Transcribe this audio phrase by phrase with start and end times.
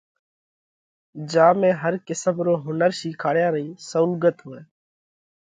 [1.31, 4.61] جيا ۾ هر قسم رو هُنر شِيکاڙيا رئِي سئُولڳت هوئہ۔